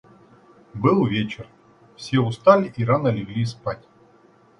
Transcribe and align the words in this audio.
Был 0.73 1.05
вечер; 1.05 1.47
все 1.95 2.21
устали 2.21 2.73
и 2.75 2.83
рано 2.83 3.09
легли 3.09 3.45
спать. 3.45 3.87